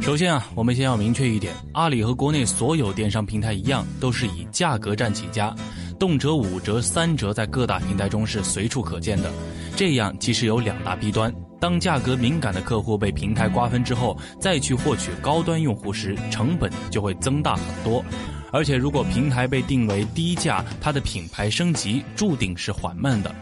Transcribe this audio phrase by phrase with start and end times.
[0.00, 5.54] 首先啊，我们先要明确一点，阿里和国内所有电商平台一样，都是以价格战起家，
[5.98, 9.30] 动辄五折、三折，在各大平台中是随处可见的。
[9.76, 18.02] 这样其实有两大弊端：当价格敏感的客户被平台瓜分之后，再去获取高端用户时，成本就会增大很多。
[18.50, 23.34] 而且，如果平台被定为低价，它的品牌升级注定是缓慢的。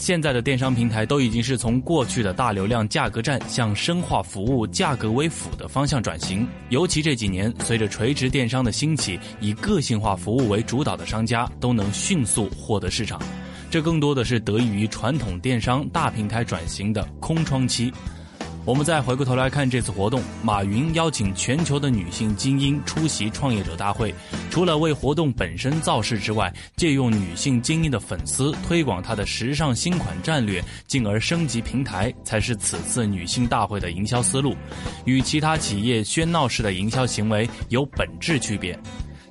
[0.00, 6.48] 现在的电商平台都已经是从过去的大流量价格战向深化服务、价格为辅的方向转型。
[6.70, 13.20] 尤其这几年，随着垂直电商的兴起，以个性化服务为主导的商家都能迅速获得市场。
[13.70, 17.92] 这更多的是得益于传统电商大平台转型的空窗期。
[18.66, 24.14] 我们再回过头来看这次活动，马云邀请全球的女性精英出席创业者大会，
[24.50, 34.54] 除了为活动本身造势之外，借用女性精英的粉丝推广她的时尚新款战略，进而升级平台，才是此次女性大会的营销思路，
[35.06, 38.78] 与其他企业喧闹式的营销行为有本质区别。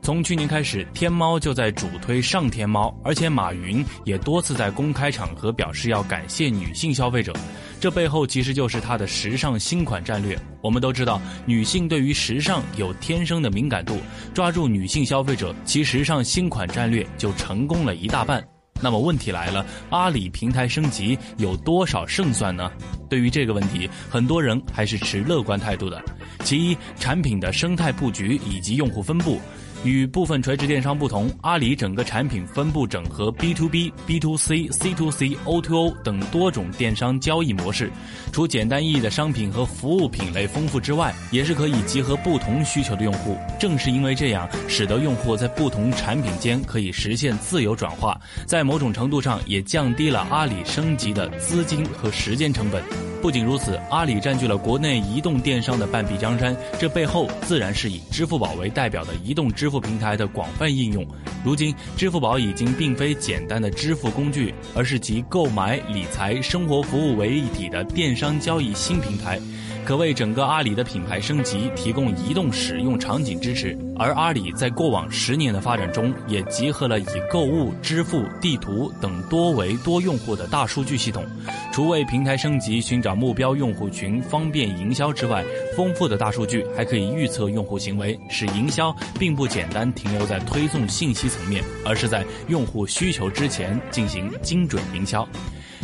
[0.01, 7.33] 从去年开始，天猫就在主推上天猫，而且马云也多次在公开场合表示要感谢女性消费者。
[7.79, 10.37] 这背后其实就是他的时尚新款战略。
[10.61, 13.97] 我们都知道，女性对于时尚有天生的敏感度，
[14.33, 18.43] 抓住女性消费者，其时尚新款战略就成功了一大半。
[18.81, 22.71] 那么问题来了，阿里平台升级有多少胜算呢？
[23.09, 26.01] 对于这个问题，很多人还是持乐观态度的。
[26.45, 29.39] 其一，产品的生态布局以及用户分布。
[29.83, 37.89] 与部分垂直电商不同，阿里整个产品分布整合 B to B、B to C、C to C、O to O 等多种电商交易模式。
[38.33, 43.37] 除简单意义的商品和服务品类丰富之外，也是可以集合不同需求的用户。
[43.57, 53.08] 正是因为这样，使得用户在不同产品间可以实现自由转化，在某种程度上也降低了阿里升级的资金和时间成本。
[53.21, 61.05] 不仅如此，阿里占据了国内移动电商的半壁江山，这背后自然是以支付宝为代表的移动支付平台的广泛应用。
[61.43, 69.37] 如今，支付宝已经并非简单的支付工具，而是集购买、理财、生活服务为一体的电商交易新平台。
[69.85, 81.25] 可为整个阿里的品牌升级提供移动使用场景支持，而阿里在过往十年的发展中，也集合了以购物、支付、地图等多维多用户的大数据系统。
[81.71, 85.43] 除为平台升级寻找目标用户群、方便营销之外，
[85.75, 95.27] 丰富的大数据还可以预测用户行为，使营销并不简单停留在推送信息层面，而是在用户需求之前进行精准营销。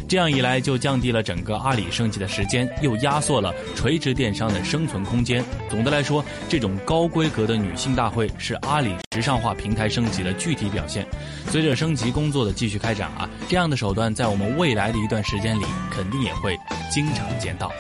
[0.07, 5.43] 这样一来，就降低了整个阿里升级的时间，又压缩了垂直电商的生存空间。
[5.69, 11.05] 总的来说，这种高规格的女性大会是阿里时尚化平台升级的具体表现。
[11.49, 16.57] 随着升级工作的继续开展啊，这样的手段在我们未来的一段时间里，肯定也会
[16.91, 17.71] 经常见到。